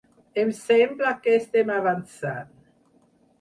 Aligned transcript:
Em 0.43 0.53
sembla 0.59 1.11
que 1.27 1.35
estem 1.41 1.69
avançant. 1.75 2.51